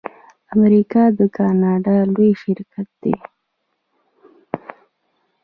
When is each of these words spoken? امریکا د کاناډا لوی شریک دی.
امریکا 0.55 1.03
د 1.17 1.21
کاناډا 1.37 1.97
لوی 2.13 2.31
شریک 2.41 2.89
دی. 3.01 3.15